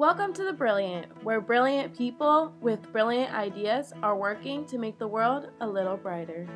[0.00, 5.06] Welcome to The Brilliant, where brilliant people with brilliant ideas are working to make the
[5.06, 6.48] world a little brighter.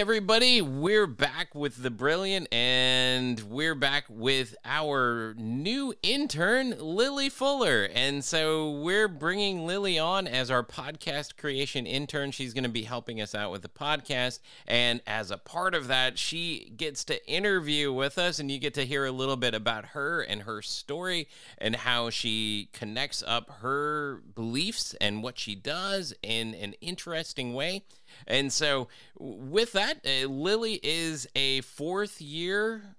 [0.00, 7.86] Everybody, we're back with The Brilliant, and we're back with our new intern, Lily Fuller.
[7.92, 12.30] And so we're bringing Lily on as our podcast creation intern.
[12.30, 14.38] She's going to be helping us out with the podcast.
[14.66, 18.72] And as a part of that, she gets to interview with us, and you get
[18.74, 23.50] to hear a little bit about her and her story and how she connects up
[23.60, 27.82] her beliefs and what she does in an interesting way.
[28.26, 28.88] And so,
[29.18, 32.96] with that, uh, Lily is a fourth year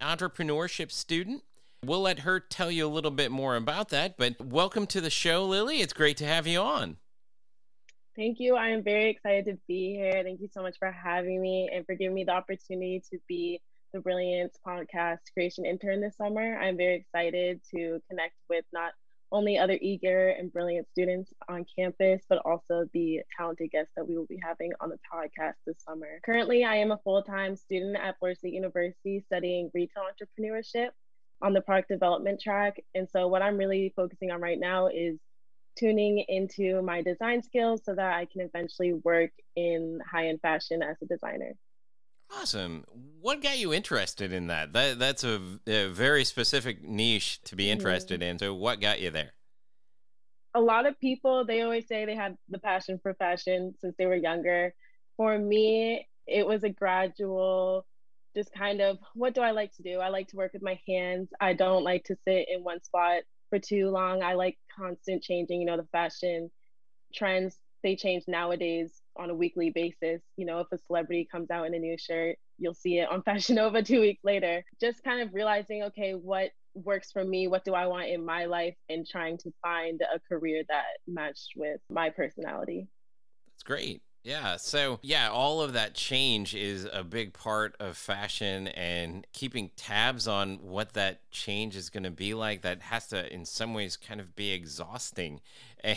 [0.00, 1.42] entrepreneurship student.
[1.84, 4.16] We'll let her tell you a little bit more about that.
[4.16, 5.80] But welcome to the show, Lily.
[5.80, 6.96] It's great to have you on.
[8.16, 8.54] Thank you.
[8.54, 10.22] I am very excited to be here.
[10.22, 13.60] Thank you so much for having me and for giving me the opportunity to be
[13.92, 16.58] the Brilliance podcast creation intern this summer.
[16.58, 18.92] I'm very excited to connect with not
[19.34, 24.16] only other eager and brilliant students on campus, but also the talented guests that we
[24.16, 26.20] will be having on the podcast this summer.
[26.24, 30.90] Currently, I am a full time student at Florida State University studying retail entrepreneurship
[31.42, 32.82] on the product development track.
[32.94, 35.18] And so, what I'm really focusing on right now is
[35.76, 40.80] tuning into my design skills so that I can eventually work in high end fashion
[40.80, 41.54] as a designer.
[42.32, 42.84] Awesome.
[43.20, 44.72] What got you interested in that?
[44.72, 48.30] That that's a, a very specific niche to be interested mm-hmm.
[48.30, 48.38] in.
[48.38, 49.32] So what got you there?
[50.54, 54.06] A lot of people they always say they had the passion for fashion since they
[54.06, 54.74] were younger.
[55.16, 57.86] For me, it was a gradual
[58.34, 60.00] just kind of what do I like to do?
[60.00, 61.28] I like to work with my hands.
[61.40, 64.22] I don't like to sit in one spot for too long.
[64.22, 66.50] I like constant changing, you know, the fashion
[67.14, 70.22] trends they change nowadays on a weekly basis.
[70.36, 73.22] You know, if a celebrity comes out in a new shirt, you'll see it on
[73.24, 74.64] Fashion Nova two weeks later.
[74.80, 77.46] Just kind of realizing, okay, what works for me?
[77.46, 78.74] What do I want in my life?
[78.88, 82.88] And trying to find a career that matched with my personality.
[83.48, 84.02] That's great.
[84.24, 84.56] Yeah.
[84.56, 90.26] So, yeah, all of that change is a big part of fashion and keeping tabs
[90.26, 92.62] on what that change is going to be like.
[92.62, 95.40] That has to, in some ways, kind of be exhausting.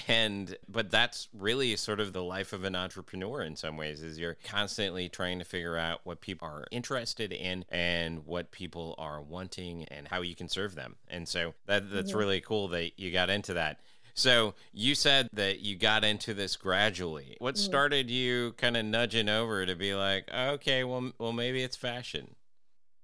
[0.09, 4.19] And, but that's really sort of the life of an entrepreneur in some ways, is
[4.19, 9.21] you're constantly trying to figure out what people are interested in and what people are
[9.21, 10.97] wanting and how you can serve them.
[11.07, 12.19] And so that, that's mm-hmm.
[12.19, 13.79] really cool that you got into that.
[14.17, 17.37] So you said that you got into this gradually.
[17.37, 17.59] What mm.
[17.59, 22.35] started you kind of nudging over to be like, okay, well, well, maybe it's fashion.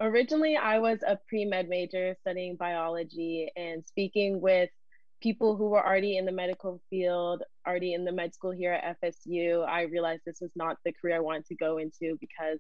[0.02, 4.72] Originally, I was a pre med major studying biology and speaking with
[5.22, 9.00] people who were already in the medical field, already in the med school here at
[9.00, 9.68] FSU.
[9.68, 12.58] I realized this was not the career I wanted to go into because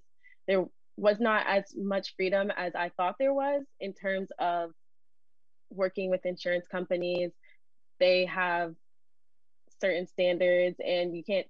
[0.47, 0.63] there
[0.95, 4.69] was not as much freedom as I thought there was in terms of
[5.71, 7.31] working with insurance companies
[7.99, 8.73] they have
[9.81, 11.47] certain standards and you can't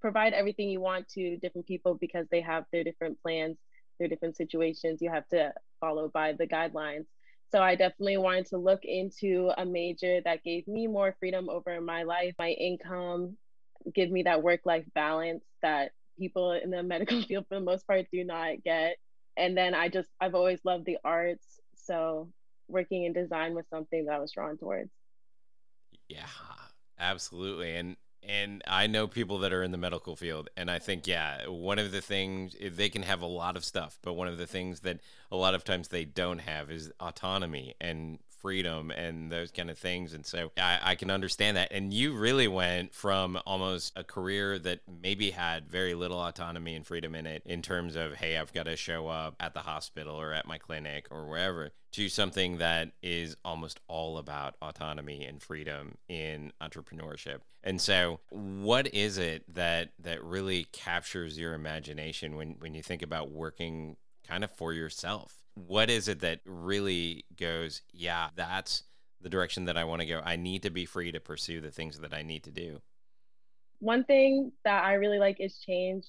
[0.00, 3.58] provide everything you want to different people because they have their different plans
[4.00, 5.00] their different situations.
[5.00, 7.04] You have to follow by the guidelines.
[7.52, 11.80] So i definitely wanted to look into a major that gave me more freedom over
[11.80, 13.36] my life my income
[13.92, 17.86] give me that work life balance that people in the medical field for the most
[17.86, 18.96] part do not get.
[19.36, 21.60] And then i just i've always loved the arts.
[21.74, 22.30] So
[22.68, 24.90] working in design was something that i was drawn towards
[26.10, 26.26] yeah,
[26.98, 27.76] absolutely.
[27.76, 31.48] And and I know people that are in the medical field, and I think, yeah,
[31.48, 34.36] one of the things eh, they can have a lot of stuff, but one of
[34.36, 35.00] the things that
[35.30, 39.78] a lot of times they don't have is autonomy and freedom and those kind of
[39.78, 40.14] things.
[40.14, 41.68] And so I, I, can understand that.
[41.70, 46.86] And you really went from almost a career that maybe had very little autonomy and
[46.86, 50.16] freedom in it in terms of, hey, I've got to show up at the hospital
[50.16, 55.42] or at my clinic or wherever to something that is almost all about autonomy and
[55.42, 57.38] freedom in entrepreneurship.
[57.62, 63.02] And so what is it that that really captures your imagination when when you think
[63.02, 63.96] about working
[64.30, 65.40] kind of for yourself?
[65.54, 68.84] what is it that really goes, yeah, that's
[69.20, 70.20] the direction that I want to go.
[70.24, 72.80] I need to be free to pursue the things that I need to do.
[73.80, 76.06] One thing that I really like is change.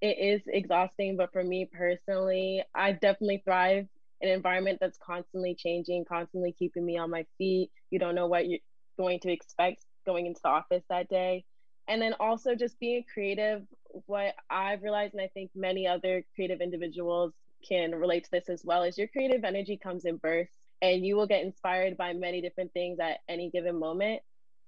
[0.00, 3.86] It is exhausting, but for me personally, I definitely thrive
[4.20, 7.70] in an environment that's constantly changing, constantly keeping me on my feet.
[7.90, 8.60] You don't know what you're
[8.98, 11.44] going to expect going into the office that day.
[11.88, 13.62] And then also just being creative,
[14.06, 17.32] what I've realized, and I think many other creative individuals
[17.66, 21.16] can relate to this as well is your creative energy comes in bursts and you
[21.16, 24.20] will get inspired by many different things at any given moment.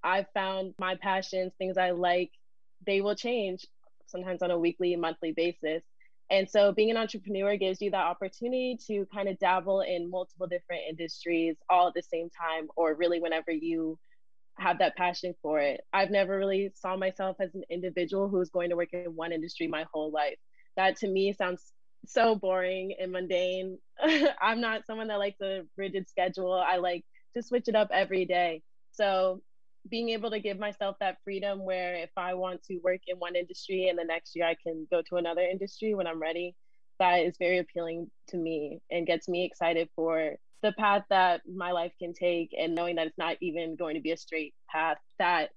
[0.02, 2.30] I've found my passions, things I like,
[2.86, 3.66] they will change.
[4.06, 5.82] sometimes on a weekly, monthly basis.
[6.30, 10.46] And so being an entrepreneur gives you that opportunity to kind of dabble in multiple
[10.46, 13.98] different industries all at the same time, or really whenever you
[14.58, 15.82] have that passion for it.
[15.92, 19.68] I've never really saw myself as an individual who's going to work in one industry
[19.68, 20.38] my whole life.
[20.76, 21.62] That to me sounds
[22.06, 23.78] so boring and mundane.
[24.40, 26.52] I'm not someone that likes a rigid schedule.
[26.52, 27.04] I like
[27.36, 28.62] to switch it up every day.
[28.92, 29.42] So
[29.88, 33.36] being able to give myself that freedom where if I want to work in one
[33.36, 36.54] industry and the next year I can go to another industry when I'm ready,
[36.98, 41.72] that is very appealing to me and gets me excited for the path that my
[41.72, 44.96] life can take and knowing that it's not even going to be a straight path
[45.18, 45.50] that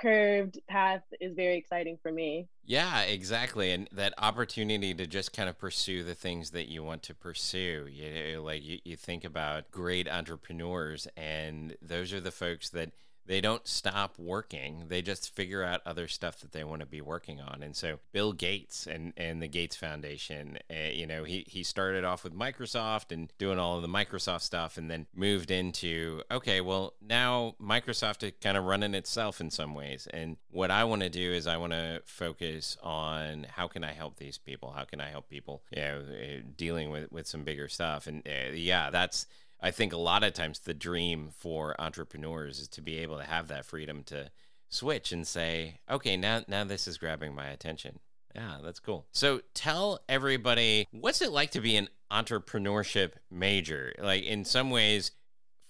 [0.00, 2.46] curved path is very exciting for me.
[2.64, 3.72] Yeah, exactly.
[3.72, 7.86] And that opportunity to just kind of pursue the things that you want to pursue.
[7.90, 12.90] You know, like you, you think about great entrepreneurs, and those are the folks that
[13.26, 14.84] they don't stop working.
[14.88, 17.62] They just figure out other stuff that they want to be working on.
[17.62, 22.04] And so bill gates and and the gates foundation uh, you know he he started
[22.04, 26.60] off with microsoft and doing all of the microsoft stuff and then moved into okay
[26.60, 30.06] well now microsoft is kind of running itself in some ways.
[30.12, 33.92] And what i want to do is i want to focus on how can i
[33.92, 34.72] help these people?
[34.76, 38.06] How can i help people you know eh, dealing with with some bigger stuff?
[38.06, 39.26] And uh, yeah that's
[39.64, 43.24] I think a lot of times the dream for entrepreneurs is to be able to
[43.24, 44.30] have that freedom to
[44.68, 47.98] switch and say, okay, now now this is grabbing my attention.
[48.34, 49.06] Yeah, that's cool.
[49.12, 53.94] So tell everybody what's it like to be an entrepreneurship major?
[53.98, 55.12] Like in some ways,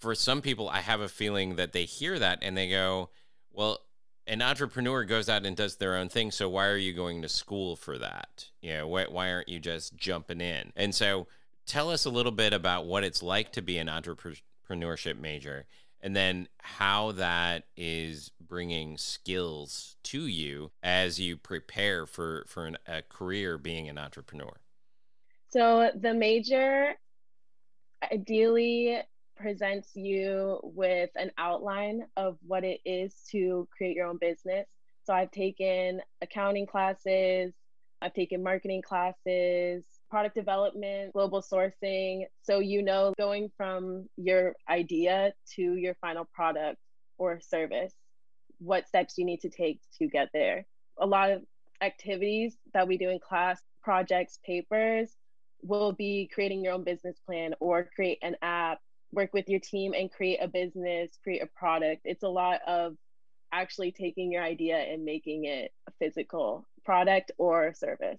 [0.00, 3.11] for some people, I have a feeling that they hear that and they go,
[3.52, 3.79] well,
[4.26, 6.32] an entrepreneur goes out and does their own thing.
[6.32, 8.50] So why are you going to school for that?
[8.61, 10.73] You know, why, why aren't you just jumping in?
[10.75, 11.29] And so
[11.66, 15.66] tell us a little bit about what it's like to be an entrepreneurship major
[16.00, 22.76] and then how that is bringing skills to you as you prepare for for an,
[22.87, 24.52] a career being an entrepreneur.
[25.49, 26.94] So the major
[28.12, 28.99] ideally
[29.37, 34.67] presents you with an outline of what it is to create your own business.
[35.05, 37.52] So i've taken accounting classes
[38.00, 42.24] i've taken marketing classes product development, global sourcing.
[42.42, 46.78] So, you know, going from your idea to your final product
[47.18, 47.92] or service,
[48.58, 50.66] what steps you need to take to get there.
[50.98, 51.42] A lot of
[51.80, 55.10] activities that we do in class, projects, papers,
[55.62, 58.78] will be creating your own business plan or create an app,
[59.12, 62.02] work with your team and create a business, create a product.
[62.04, 62.96] It's a lot of
[63.52, 68.18] actually taking your idea and making it a physical product or service.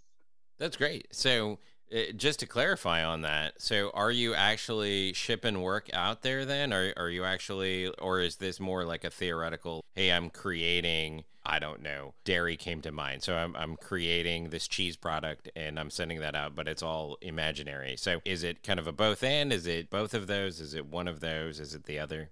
[0.57, 1.07] That's great.
[1.11, 1.59] So
[1.93, 6.73] uh, just to clarify on that, so are you actually shipping work out there then?
[6.73, 11.59] Or are you actually, or is this more like a theoretical, hey, I'm creating, I
[11.59, 13.23] don't know, dairy came to mind.
[13.23, 17.17] So I'm, I'm creating this cheese product and I'm sending that out, but it's all
[17.21, 17.95] imaginary.
[17.97, 19.53] So is it kind of a both and?
[19.53, 20.59] Is it both of those?
[20.59, 21.59] Is it one of those?
[21.59, 22.31] Is it the other?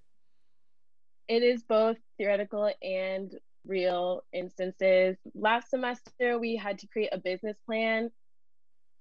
[1.27, 3.33] It is both theoretical and
[3.65, 5.15] real instances.
[5.33, 8.11] Last semester, we had to create a business plan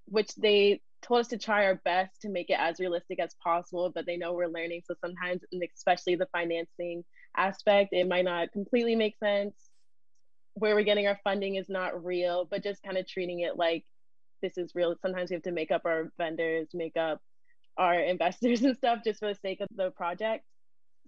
[0.07, 3.91] which they told us to try our best to make it as realistic as possible,
[3.95, 4.83] but they know we're learning.
[4.87, 7.05] So sometimes, and especially the financing
[7.37, 9.55] aspect, it might not completely make sense.
[10.55, 13.85] Where we're getting our funding is not real, but just kind of treating it like
[14.43, 14.95] this is real.
[15.03, 17.21] Sometimes we have to make up our vendors, make up
[17.77, 20.45] our investors and stuff just for the sake of the project.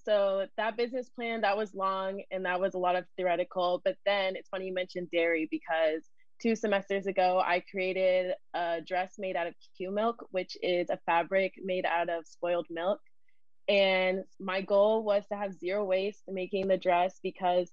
[0.05, 3.81] So that business plan, that was long and that was a lot of theoretical.
[3.85, 6.03] But then it's funny you mentioned dairy because
[6.45, 10.99] two semesters ago, I created a dress made out of Q milk, which is a
[11.07, 13.01] fabric made out of spoiled milk.
[13.67, 17.71] And my goal was to have zero waste making the dress because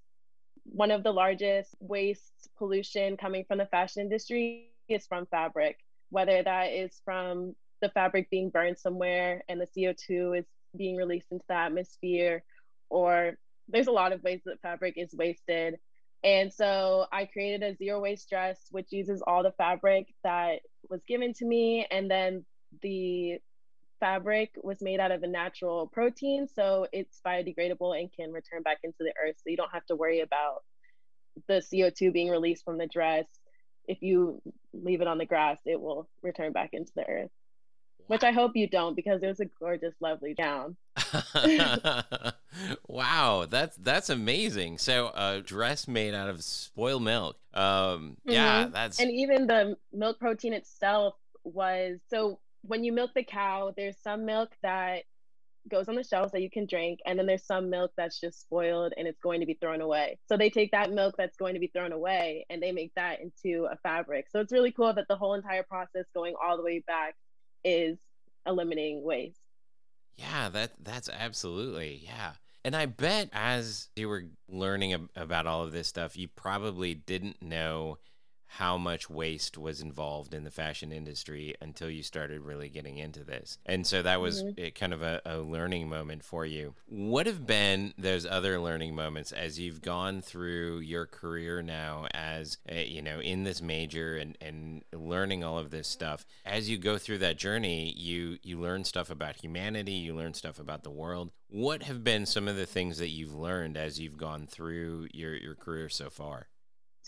[0.63, 5.75] one of the largest waste pollution coming from the fashion industry is from fabric,
[6.09, 10.45] whether that is from the fabric being burned somewhere and the CO2 is
[10.77, 12.41] being released into the atmosphere,
[12.89, 13.33] or
[13.67, 15.77] there's a lot of ways that fabric is wasted.
[16.23, 20.59] And so I created a zero waste dress, which uses all the fabric that
[20.89, 21.87] was given to me.
[21.89, 22.45] And then
[22.81, 23.39] the
[23.99, 26.47] fabric was made out of a natural protein.
[26.53, 29.35] So it's biodegradable and can return back into the earth.
[29.37, 30.63] So you don't have to worry about
[31.47, 33.25] the CO2 being released from the dress.
[33.87, 34.41] If you
[34.73, 37.31] leave it on the grass, it will return back into the earth
[38.11, 40.75] which I hope you don't because it was a gorgeous, lovely gown.
[42.85, 44.79] wow, that's that's amazing.
[44.79, 47.37] So a dress made out of spoiled milk.
[47.53, 48.31] Um, mm-hmm.
[48.31, 51.13] yeah, that's and even the milk protein itself
[51.45, 55.03] was so when you milk the cow, there's some milk that
[55.69, 58.41] goes on the shelves that you can drink and then there's some milk that's just
[58.41, 61.53] spoiled and it's going to be thrown away so they take that milk that's going
[61.53, 64.91] to be thrown away and they make that into a fabric so it's really cool
[64.91, 67.13] that the whole entire process going all the way back
[67.63, 67.97] is
[68.45, 69.39] eliminating waste.
[70.15, 72.33] Yeah that that's absolutely yeah.
[72.63, 77.41] And I bet as you were learning about all of this stuff, you probably didn't
[77.41, 77.97] know
[78.55, 83.23] how much waste was involved in the fashion industry until you started really getting into
[83.23, 83.57] this.
[83.65, 84.73] And so that was mm-hmm.
[84.75, 86.73] kind of a, a, learning moment for you.
[86.85, 92.57] What have been those other learning moments as you've gone through your career now as,
[92.67, 96.25] a, you know, in this major and, and learning all of this stuff?
[96.45, 100.59] As you go through that journey, you, you learn stuff about humanity, you learn stuff
[100.59, 101.31] about the world.
[101.47, 105.35] What have been some of the things that you've learned as you've gone through your,
[105.35, 106.47] your career so far?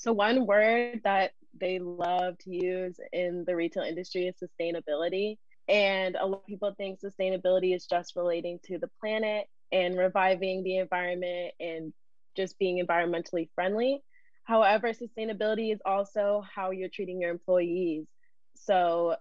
[0.03, 5.37] So, one word that they love to use in the retail industry is sustainability.
[5.69, 10.61] And a lot of people think sustainability is just relating to the planet and reviving
[10.63, 11.93] the environment and
[12.35, 14.03] just being environmentally friendly.
[14.43, 18.05] However, sustainability is also how you're treating your employees.
[18.55, 19.15] So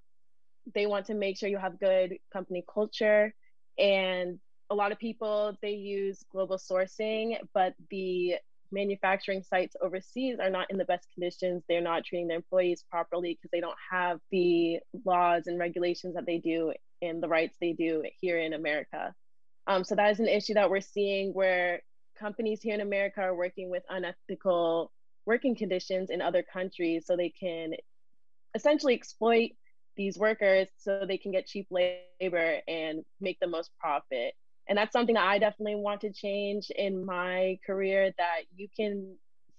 [0.75, 3.33] they want to make sure you have good company culture.
[3.79, 8.35] And a lot of people, they use global sourcing, but the
[8.73, 11.63] manufacturing sites overseas are not in the best conditions.
[11.69, 16.27] They're not treating their employees properly because they don't have the laws and regulations that
[16.27, 19.15] they do and the rights they do here in America.
[19.67, 21.83] Um, so that is an issue that we're seeing where
[22.19, 24.91] companies here in America are working with unethical
[25.27, 27.73] working conditions in other countries so they can
[28.55, 29.51] essentially exploit
[29.97, 34.35] these workers so they can get cheap labor and make the most profit
[34.69, 39.17] and that's something that i definitely want to change in my career that you can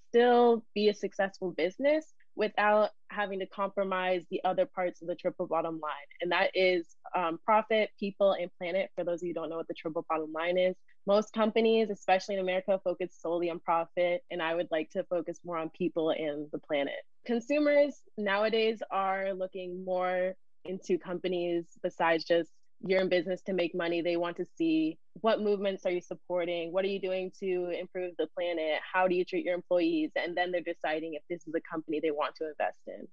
[0.10, 5.48] still be a successful business without having to compromise the other parts of the triple
[5.48, 5.92] bottom line.
[6.22, 8.90] And that is um, profit, people, and planet.
[8.96, 11.90] For those of you who don't know what the triple bottom line is, most companies,
[11.90, 14.24] especially in America, focus solely on profit.
[14.32, 16.96] And I would like to focus more on people and the planet.
[17.26, 22.50] Consumers nowadays are looking more into companies besides just
[22.86, 24.02] you're in business to make money.
[24.02, 26.72] They want to see what movements are you supporting?
[26.74, 28.80] What are you doing to improve the planet?
[28.94, 30.12] How do you treat your employees?
[30.16, 33.08] And then they're deciding if this is a company they want to invest in.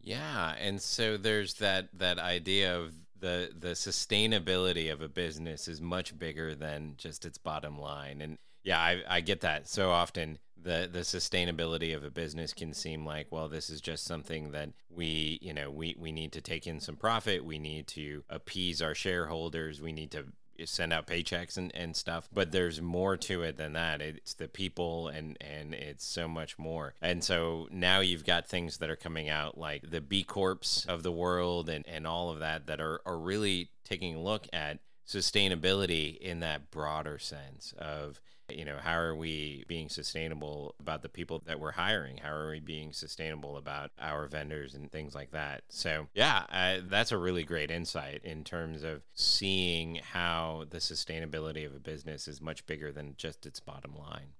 [0.00, 5.80] Yeah and so there's that that idea of the the sustainability of a business is
[5.80, 8.20] much bigger than just its bottom line.
[8.20, 9.68] And yeah i, I get that.
[9.68, 14.04] So often the the sustainability of a business can seem like well this is just
[14.04, 17.44] something that we you know we we need to take in some profit.
[17.44, 19.80] We need to appease our shareholders.
[19.80, 20.24] We need to
[20.64, 22.28] send out paychecks and, and stuff.
[22.32, 24.00] But there's more to it than that.
[24.00, 26.94] It's the people and and it's so much more.
[27.00, 31.02] And so now you've got things that are coming out like the b corps of
[31.04, 34.78] the world and and all of that that are are really taking a look at
[35.06, 41.08] sustainability in that broader sense of you know, how are we being sustainable about the
[41.08, 42.18] people that we're hiring?
[42.18, 45.64] How are we being sustainable about our vendors and things like that?
[45.68, 51.66] So, yeah, uh, that's a really great insight in terms of seeing how the sustainability
[51.66, 54.34] of a business is much bigger than just its bottom line.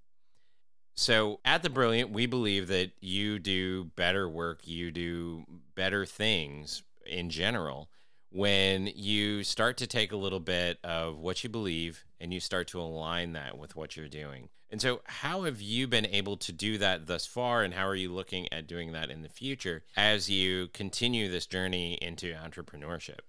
[0.94, 5.44] So, at The Brilliant, we believe that you do better work, you do
[5.75, 7.90] better things in general
[8.30, 12.68] when you start to take a little bit of what you believe and you start
[12.68, 14.49] to align that with what you're doing.
[14.71, 17.95] And so, how have you been able to do that thus far, and how are
[17.95, 23.21] you looking at doing that in the future as you continue this journey into entrepreneurship?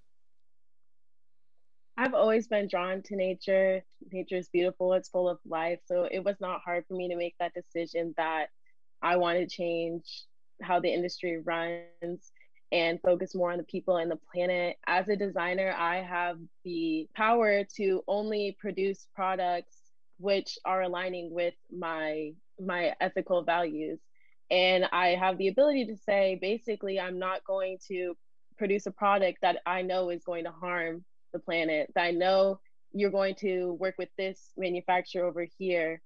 [1.96, 3.84] I've always been drawn to nature.
[4.12, 5.80] Nature is beautiful, it's full of life.
[5.86, 8.48] So, it was not hard for me to make that decision that
[9.04, 10.24] I want to change
[10.64, 12.32] how the industry runs
[12.72, 14.78] and focus more on the people and the planet.
[14.88, 19.78] As a designer, I have the power to only produce products
[20.20, 24.00] which are aligning with my my ethical values.
[24.50, 28.16] And I have the ability to say basically I'm not going to
[28.58, 31.92] produce a product that I know is going to harm the planet.
[31.96, 32.60] That I know
[32.94, 36.02] you're going to work with this manufacturer over here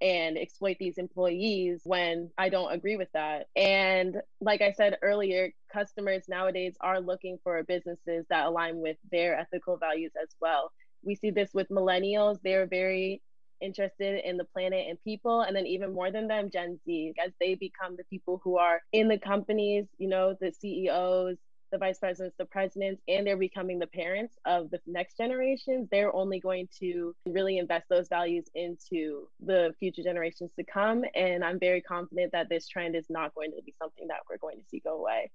[0.00, 3.46] and exploit these employees when I don't agree with that.
[3.56, 9.38] And like I said earlier, customers nowadays are looking for businesses that align with their
[9.38, 10.72] ethical values as well.
[11.02, 13.22] We see this with millennials, they're very
[13.60, 17.32] interested in the planet and people and then even more than them gen z as
[17.40, 21.36] they become the people who are in the companies you know the ceos
[21.76, 26.14] the vice presidents, the presidents, and they're becoming the parents of the next generations, they're
[26.14, 31.04] only going to really invest those values into the future generations to come.
[31.14, 34.38] And I'm very confident that this trend is not going to be something that we're
[34.38, 35.30] going to see go away.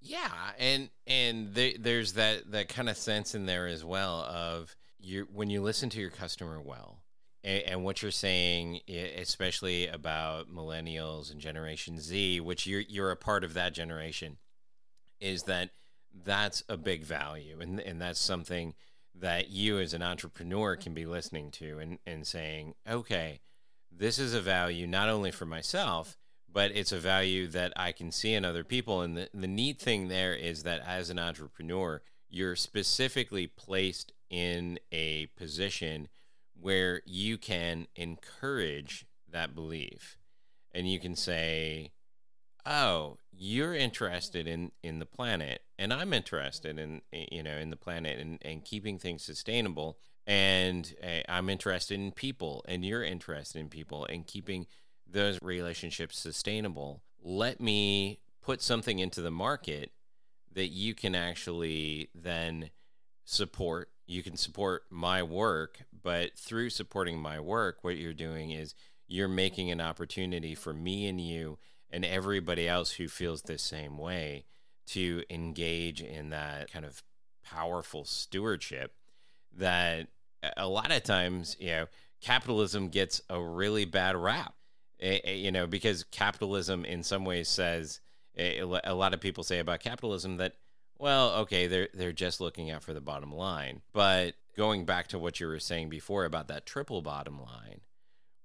[0.00, 5.28] Yeah, and and there's that that kind of sense in there as well of you
[5.32, 7.04] when you listen to your customer well
[7.44, 13.16] and, and, what you're saying especially about millennials and generation z which you're you're a
[13.16, 14.38] part of that generation
[15.22, 15.70] is that
[16.24, 18.74] that's a big value and and that's something
[19.14, 23.40] that you as an entrepreneur can be listening to and and saying okay
[23.90, 26.18] this is a value not only for myself
[26.52, 29.00] but it's a value that I can see in other people.
[29.00, 34.78] And the, the neat thing there is that as an entrepreneur you're specifically placed in
[34.90, 36.08] a position
[36.58, 40.16] where you can encourage that belief.
[40.72, 41.92] And you can say
[42.64, 47.76] oh you're interested in in the planet and i'm interested in you know in the
[47.76, 53.58] planet and, and keeping things sustainable and uh, i'm interested in people and you're interested
[53.58, 54.66] in people and keeping
[55.10, 59.92] those relationships sustainable let me put something into the market
[60.54, 62.70] that you can actually then
[63.24, 63.88] support.
[64.06, 68.74] You can support my work, but through supporting my work, what you're doing is
[69.06, 71.58] you're making an opportunity for me and you
[71.92, 74.44] and everybody else who feels the same way
[74.86, 77.02] to engage in that kind of
[77.44, 78.94] powerful stewardship
[79.56, 80.08] that
[80.56, 81.86] a lot of times, you know,
[82.20, 84.54] capitalism gets a really bad rap,
[84.98, 88.00] you know, because capitalism in some ways says,
[88.36, 90.54] a lot of people say about capitalism that
[90.98, 93.82] well, okay, they're they're just looking out for the bottom line.
[93.92, 97.80] But going back to what you were saying before about that triple bottom line,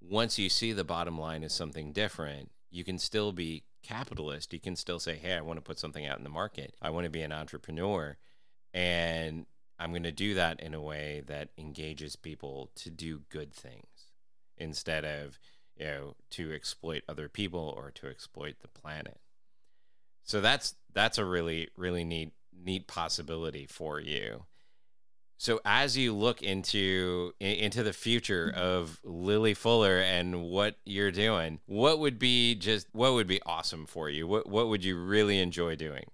[0.01, 4.53] once you see the bottom line is something different, you can still be capitalist.
[4.53, 6.75] You can still say, "Hey, I want to put something out in the market.
[6.81, 8.17] I want to be an entrepreneur."
[8.73, 9.45] And
[9.79, 14.11] I'm going to do that in a way that engages people to do good things
[14.57, 15.39] instead of,
[15.75, 19.19] you know, to exploit other people or to exploit the planet.
[20.23, 24.45] So that's that's a really really neat neat possibility for you.
[25.37, 28.59] So as you look into into the future mm-hmm.
[28.59, 33.85] of Lily Fuller and what you're doing, what would be just what would be awesome
[33.85, 34.27] for you?
[34.27, 36.05] What what would you really enjoy doing?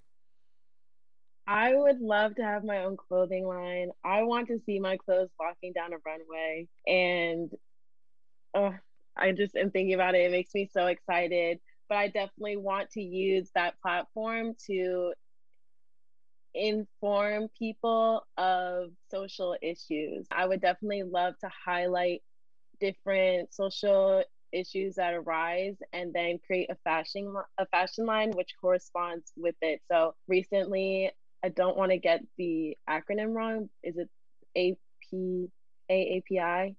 [1.45, 3.91] I would love to have my own clothing line.
[4.03, 7.51] I want to see my clothes walking down a runway and
[8.53, 8.77] uh,
[9.17, 10.21] I just am thinking about it.
[10.21, 11.59] It makes me so excited
[11.89, 15.13] but I definitely want to use that platform to
[16.53, 20.25] inform people of social issues.
[20.31, 22.21] I would definitely love to highlight
[22.79, 29.31] different social issues that arise and then create a fashion a fashion line which corresponds
[29.35, 29.81] with it.
[29.91, 31.11] So recently
[31.43, 33.69] I don't want to get the acronym wrong.
[33.81, 34.09] Is it
[34.55, 35.49] AP
[35.91, 36.75] AAPI?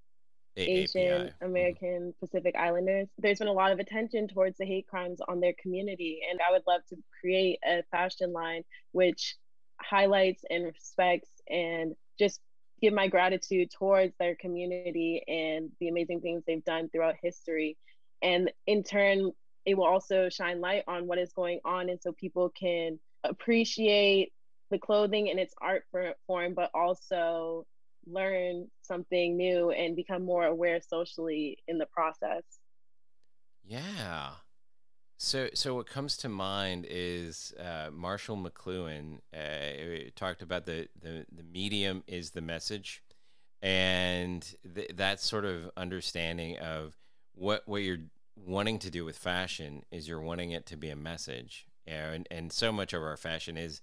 [0.57, 1.45] Asian mm-hmm.
[1.45, 3.09] American Pacific Islanders.
[3.19, 6.53] There's been a lot of attention towards the hate crimes on their community, and I
[6.53, 9.37] would love to create a fashion line which
[9.81, 12.41] highlights and respects and just
[12.81, 17.77] give my gratitude towards their community and the amazing things they've done throughout history.
[18.23, 19.33] And in turn,
[19.67, 24.33] it will also shine light on what is going on, and so people can appreciate
[24.71, 25.85] the clothing and its art
[26.27, 27.67] form, but also
[28.07, 32.43] learn something new and become more aware socially in the process.
[33.65, 34.33] Yeah.
[35.17, 41.25] So, so what comes to mind is uh, Marshall McLuhan uh, talked about the, the
[41.33, 43.03] the medium is the message,
[43.63, 46.97] and th- that sort of understanding of
[47.35, 50.97] what what you're wanting to do with fashion is you're wanting it to be a
[50.97, 53.81] message, you know, and and so much of our fashion is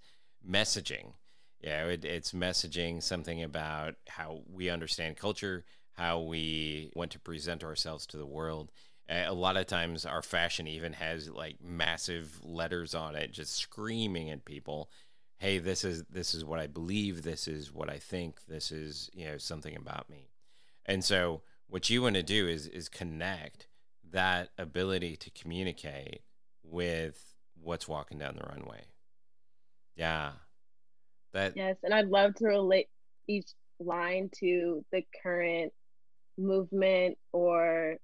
[0.48, 1.14] messaging
[1.62, 5.64] yeah, it, it's messaging something about how we understand culture,
[5.94, 8.72] how we want to present ourselves to the world.
[9.12, 14.30] A lot of times, our fashion even has like massive letters on it, just screaming
[14.30, 14.90] at people,
[15.38, 17.24] "Hey, this is this is what I believe.
[17.24, 18.46] This is what I think.
[18.46, 20.30] This is you know something about me."
[20.86, 23.68] And so, what you want to do is is connect
[24.12, 26.22] that ability to communicate
[26.64, 28.86] with what's walking down the runway.
[29.98, 30.32] Yeah,
[31.34, 32.88] that yes, and I'd love to relate
[33.28, 35.74] each line to the current
[36.38, 37.98] movement or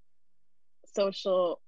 [0.95, 1.61] social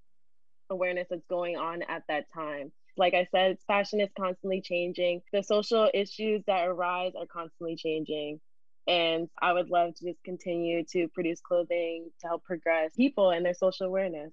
[0.69, 2.71] awareness that's going on at that time.
[2.97, 5.21] Like I said, fashion is constantly changing.
[5.31, 8.39] The social issues that arise are constantly changing.
[8.87, 13.45] And I would love to just continue to produce clothing to help progress people and
[13.45, 14.31] their social awareness.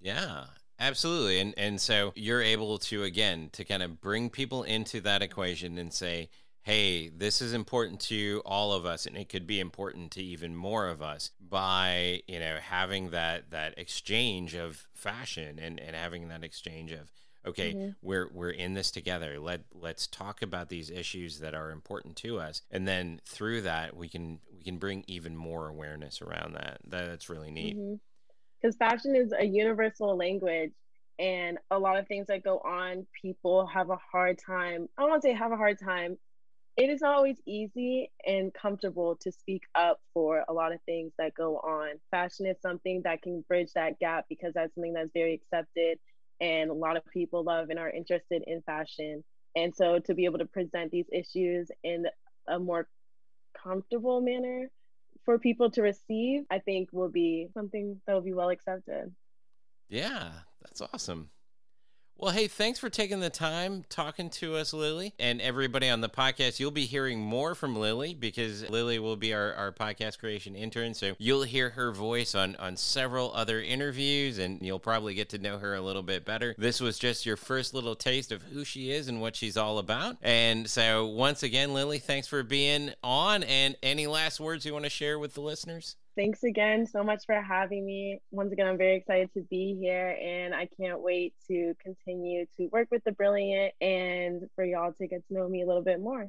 [0.00, 0.44] Yeah.
[0.78, 1.40] Absolutely.
[1.40, 5.78] And and so you're able to again to kind of bring people into that equation
[5.78, 6.28] and say,
[6.66, 10.54] "Hey, this is important to all of us and it could be important to even
[10.54, 16.28] more of us by, you know, having that that exchange of fashion and and having
[16.28, 17.12] that exchange of
[17.46, 17.90] okay mm-hmm.
[18.02, 22.40] we're we're in this together let let's talk about these issues that are important to
[22.40, 26.78] us and then through that we can we can bring even more awareness around that.
[26.86, 27.76] That's really neat.
[28.60, 28.90] Because mm-hmm.
[28.90, 30.72] fashion is a universal language,
[31.18, 34.88] and a lot of things that go on, people have a hard time.
[34.96, 36.18] I don't want to say have a hard time.
[36.76, 41.12] It is not always easy and comfortable to speak up for a lot of things
[41.18, 41.96] that go on.
[42.10, 45.98] Fashion is something that can bridge that gap because that's something that's very accepted
[46.40, 49.24] and a lot of people love and are interested in fashion.
[49.54, 52.04] And so to be able to present these issues in
[52.46, 52.88] a more
[53.62, 54.68] comfortable manner
[55.24, 59.14] for people to receive, I think will be something that will be well accepted.
[59.88, 61.30] Yeah, that's awesome.
[62.18, 65.12] Well, hey, thanks for taking the time talking to us, Lily.
[65.18, 69.34] And everybody on the podcast, you'll be hearing more from Lily because Lily will be
[69.34, 70.94] our, our podcast creation intern.
[70.94, 75.38] So you'll hear her voice on, on several other interviews and you'll probably get to
[75.38, 76.54] know her a little bit better.
[76.56, 79.76] This was just your first little taste of who she is and what she's all
[79.78, 80.16] about.
[80.22, 83.42] And so, once again, Lily, thanks for being on.
[83.42, 85.96] And any last words you want to share with the listeners?
[86.16, 88.20] Thanks again so much for having me.
[88.30, 92.68] Once again, I'm very excited to be here and I can't wait to continue to
[92.72, 96.00] work with the Brilliant and for y'all to get to know me a little bit
[96.00, 96.26] more.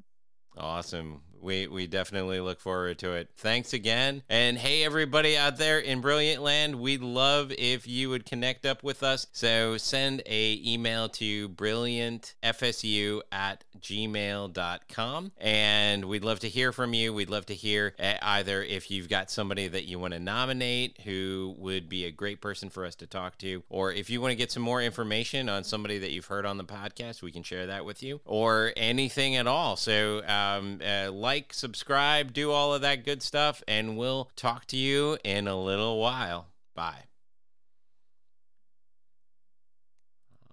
[0.58, 1.22] Awesome.
[1.42, 3.30] We we definitely look forward to it.
[3.38, 4.24] Thanks again.
[4.30, 8.84] And hey everybody out there in Brilliant Land, we'd love if you would connect up
[8.84, 9.28] with us.
[9.32, 17.14] So send a email to brilliantfsu at gmail.com and we'd love to hear from you.
[17.14, 21.02] We'd love to hear eh, either if you've got somebody that you want to nominate
[21.02, 24.32] who would be a great person for us to talk to, or if you want
[24.32, 27.44] to get some more information on somebody that you've heard on the podcast, we can
[27.44, 29.76] share that with you, or anything at all.
[29.76, 34.78] So um, uh, like, subscribe, do all of that good stuff, and we'll talk to
[34.78, 36.48] you in a little while.
[36.74, 37.04] Bye.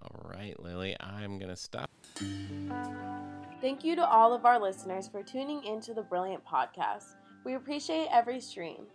[0.01, 1.89] All right, Lily, I'm going to stop.
[3.61, 7.15] Thank you to all of our listeners for tuning into the Brilliant Podcast.
[7.45, 8.85] We appreciate every stream.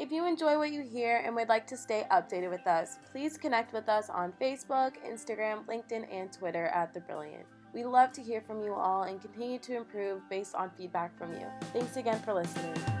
[0.00, 3.38] If you enjoy what you hear and would like to stay updated with us, please
[3.38, 7.46] connect with us on Facebook, Instagram, LinkedIn, and Twitter at The Brilliant.
[7.74, 11.32] We love to hear from you all and continue to improve based on feedback from
[11.34, 11.46] you.
[11.72, 12.97] Thanks again for listening.